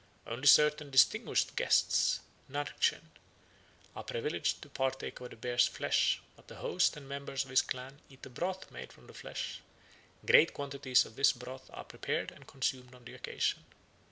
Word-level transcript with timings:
Only 0.25 0.47
certain 0.47 0.89
distinguished 0.89 1.55
guests 1.55 2.21
(Narch 2.49 2.91
en) 2.91 3.07
are 3.95 4.03
privileged 4.03 4.63
to 4.63 4.69
partake 4.69 5.19
of 5.19 5.29
the 5.29 5.35
bear's 5.35 5.67
flesh, 5.67 6.19
but 6.35 6.47
the 6.47 6.55
host 6.55 6.97
and 6.97 7.07
members 7.07 7.43
of 7.43 7.51
his 7.51 7.61
clan 7.61 7.99
eat 8.09 8.25
a 8.25 8.29
broth 8.31 8.71
made 8.71 8.91
from 8.91 9.05
the 9.05 9.13
flesh; 9.13 9.61
great 10.25 10.55
quantities 10.55 11.05
of 11.05 11.15
this 11.17 11.31
broth 11.33 11.69
are 11.71 11.83
prepared 11.83 12.31
and 12.31 12.47
consumed 12.47 12.95
on 12.95 13.05
the 13.05 13.13
occasion. 13.13 13.63